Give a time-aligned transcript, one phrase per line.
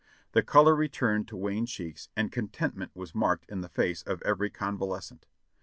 [0.31, 4.49] The color returned to wan cheeks and contentment was marked in the face of every
[4.49, 5.27] convalescent.